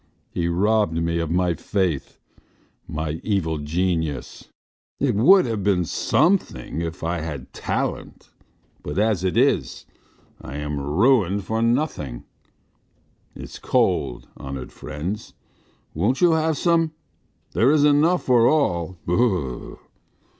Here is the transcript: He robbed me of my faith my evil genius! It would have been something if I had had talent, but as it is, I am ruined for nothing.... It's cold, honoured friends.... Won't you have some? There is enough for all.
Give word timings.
He 0.31 0.47
robbed 0.47 0.93
me 0.99 1.19
of 1.19 1.29
my 1.29 1.53
faith 1.53 2.17
my 2.87 3.21
evil 3.23 3.59
genius! 3.59 4.47
It 4.99 5.13
would 5.13 5.45
have 5.45 5.63
been 5.63 5.85
something 5.85 6.81
if 6.81 7.03
I 7.03 7.17
had 7.17 7.25
had 7.25 7.53
talent, 7.53 8.31
but 8.81 8.97
as 8.97 9.23
it 9.23 9.37
is, 9.37 9.85
I 10.41 10.55
am 10.55 10.79
ruined 10.79 11.43
for 11.43 11.61
nothing.... 11.61 12.23
It's 13.35 13.59
cold, 13.59 14.27
honoured 14.39 14.71
friends.... 14.71 15.35
Won't 15.93 16.19
you 16.19 16.31
have 16.31 16.57
some? 16.57 16.93
There 17.51 17.69
is 17.69 17.83
enough 17.83 18.23
for 18.23 18.47
all. 18.47 18.97